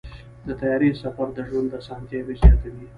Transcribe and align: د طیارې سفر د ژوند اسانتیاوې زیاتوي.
د 0.47 0.49
طیارې 0.61 0.89
سفر 1.03 1.27
د 1.33 1.37
ژوند 1.49 1.69
اسانتیاوې 1.79 2.35
زیاتوي. 2.41 2.85